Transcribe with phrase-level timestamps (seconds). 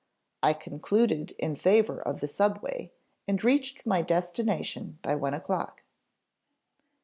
[0.41, 2.91] I concluded in favor of the subway,
[3.27, 5.83] and reached my destination by one o'clock."